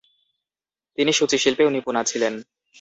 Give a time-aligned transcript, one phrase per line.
[0.97, 2.33] তিনি সূচিশিল্পেও নিপুণা ছিলেন।